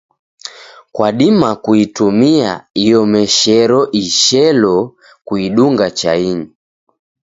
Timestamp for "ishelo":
4.03-4.77